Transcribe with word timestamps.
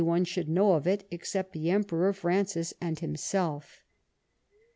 71 0.03 0.21
wish 0.21 0.33
that 0.33 0.39
anyone 0.41 0.45
should 0.47 0.55
know 0.55 0.73
of 0.73 0.87
it 0.87 1.07
except 1.11 1.53
the 1.53 1.69
Emperor 1.69 2.11
Francis 2.11 2.73
and 2.81 2.97
himself. 3.01 3.83